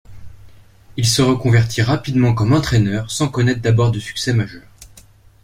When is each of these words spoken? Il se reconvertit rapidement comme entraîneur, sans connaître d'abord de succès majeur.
Il 0.97 1.05
se 1.05 1.21
reconvertit 1.21 1.83
rapidement 1.83 2.33
comme 2.33 2.53
entraîneur, 2.53 3.11
sans 3.11 3.27
connaître 3.29 3.61
d'abord 3.61 3.91
de 3.91 3.99
succès 3.99 4.33
majeur. 4.33 4.63